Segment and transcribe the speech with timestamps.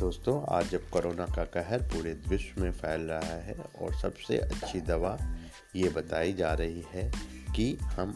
[0.00, 4.80] दोस्तों, आज जब कोरोना का कहर पूरे विश्व में फैल रहा है और सबसे अच्छी
[4.80, 5.16] दवा
[5.76, 7.10] ये बताई जा रही है
[7.56, 8.14] कि हम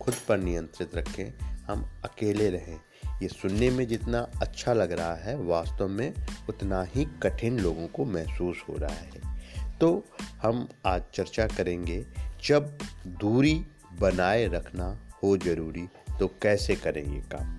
[0.00, 2.80] खुद पर नियंत्रित रखें, हम अकेले रहें।
[3.22, 6.12] ये सुनने में जितना अच्छा लग रहा है, वास्तव में
[6.48, 10.04] उतना ही कठिन लोगों को महसूस हो रहा है। तो
[10.42, 12.04] हम आज चर्चा करेंगे,
[12.44, 13.54] जब दूरी
[14.00, 15.86] बनाए रखना हो ज़रूरी
[16.18, 17.56] तो कैसे करें ये काम?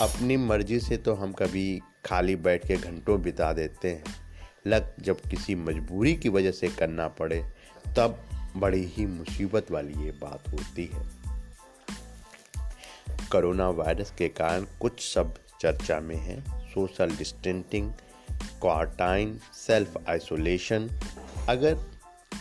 [0.00, 4.04] अपनी मर्ज़ी से तो हम कभी खाली बैठ के घंटों बिता देते हैं।
[4.66, 7.44] लग जब किसी मजबूरी की वजह से करना पड़े,
[7.96, 8.22] तब
[8.56, 11.22] बड़ी ही मुसीबत वाली ये बात होती है।
[13.32, 17.92] कोरोना वायरस के कारण कुछ शब्द चर्चा में हैं। Social distancing,
[18.32, 20.90] quarantine, self isolation,
[21.48, 21.78] अगर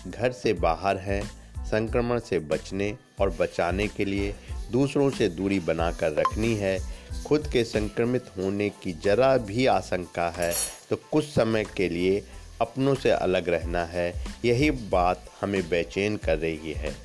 [0.07, 4.35] घर से बाहर हैं, संक्रमण से बचने और बचाने के लिए
[4.71, 10.53] दूसरों से दूरी बनाकर रखनी है खुद के संक्रमित होने की जरा भी आशंका है
[10.89, 12.23] तो कुछ समय के लिए
[12.61, 14.13] अपनों से अलग रहना है।
[14.45, 16.95] यही बात हमें बेचैन कर रही है।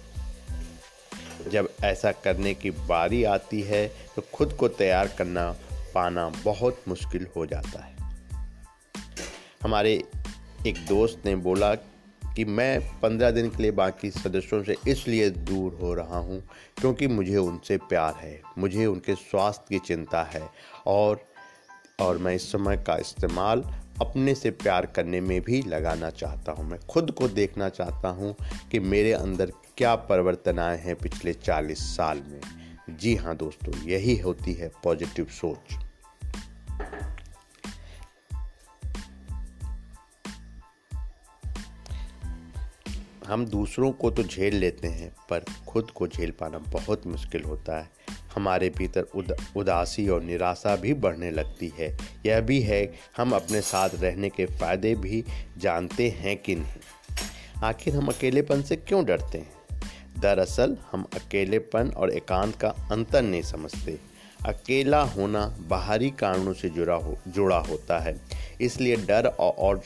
[1.48, 5.50] जब ऐसा करने की बारी आती है तो खुद को तैयार करना,
[5.94, 7.94] पाना बहुत मुश्किल हो जाता है।
[9.62, 9.92] हमारे
[10.66, 11.74] एक दोस्त ने बोला
[12.36, 16.42] कि मैं पंद्रह दिन के लिए बाकी सदस्यों से इसलिए दूर हो रहा हूँ
[16.80, 20.48] क्योंकि मुझे उनसे प्यार है, मुझे उनके स्वास्थ्य की चिंता है
[20.86, 21.20] और
[22.00, 23.62] और मैं इस समय का इस्तेमाल
[24.00, 28.34] अपने से प्यार करने में भी लगाना चाहता हूँ। मैं खुद को देखना चाहता हूँ
[28.70, 32.40] कि मेरे अंदर क्या परिवर्तन आए हैं पिछले चालीस साल में।
[32.90, 35.85] जी हाँ दोस्तों, यही होती है पॉजिटिव सोच।
[43.26, 47.80] हम दूसरों को तो झेल लेते हैं पर खुद को झेल पाना बहुत मुश्किल होता
[47.80, 47.90] है।
[48.34, 53.60] हमारे भीतर उद, उदासी और निराशा भी बढ़ने लगती है। यह भी है हम अपने
[53.60, 55.24] साथ रहने के फ़ायदे भी
[55.58, 57.16] जानते हैं कि नहीं।
[57.64, 59.52] आखिर हम अकेलेपन से क्यों डरते हैं?
[60.18, 63.98] दरअसल हम अकेलेपन और एकांत का अंतर नहीं समझते।
[64.46, 68.20] अकेला होना बाहरी कारणों से जुड़ा हो जुड़ा होता है।
[68.60, 69.82] इसलिए डर और,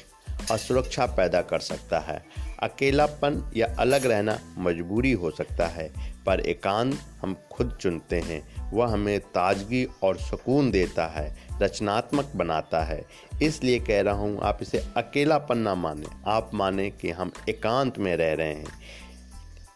[0.50, 2.24] असुरक्षा पैदा कर सकता है।
[2.62, 5.92] अकेलापन या अलग रहना मजबूरी हो सकता है,
[6.26, 12.84] पर एकांत हम खुद चुनते हैं। वह हमें ताजगी और सुकून देता है, रचनात्मक बनाता
[12.84, 13.04] है।
[13.42, 18.16] इसलिए कह रहा हूँ, आप इसे अकेलापन ना माने। आप माने कि हम एकांत में
[18.16, 18.68] रह रहे हैं।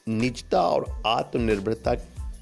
[0.09, 1.95] निजता और आत्मनिर्भरता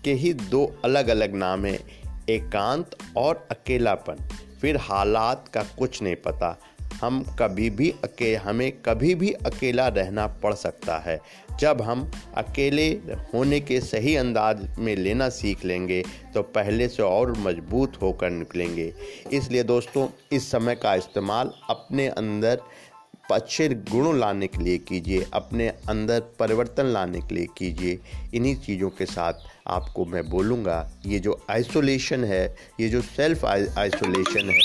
[0.04, 1.80] के ही दो अलग अलग नाम हैं,
[2.28, 4.28] एकांत और अकेलापन।
[4.60, 6.58] फिर हालात का कुछ नहीं पता।
[7.02, 11.20] हम कभी भी अके, हमें कभी भी अकेला रहना पड़ सकता है।
[11.60, 12.88] जब हम अकेले
[13.34, 16.02] होने के सही अंदाज में लेना सीख लेंगे
[16.34, 18.92] तो पहले से और मज़बूत होकर निकलेंगे।
[19.32, 22.60] इसलिए दोस्तों, इस समय का इस्तेमाल अपने अंदर
[23.32, 27.98] अच्छे गुण लाने के लिए कीजिए, अपने अंदर परिवर्तन लाने के लिए कीजिए।
[28.34, 29.34] इन्हीं चीज़ों के साथ
[29.66, 32.44] आपको मैं बोलूँगा, ये जो आइसोलेशन है,
[32.80, 34.60] ये जो सेल्फ आइसोलेशन है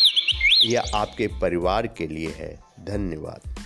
[0.65, 3.56] यह आपके परिवार के लिए है। धन्यवाद।